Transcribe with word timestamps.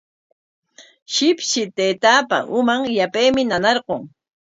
Shipshi 1.13 1.61
taytaapa 1.75 2.37
uman 2.57 2.81
yapaymi 2.99 3.41
nanarqun. 3.49 4.01